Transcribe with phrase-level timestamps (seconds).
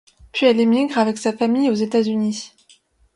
[0.31, 2.53] Puis elle émigre avec sa famille aux États-Unis.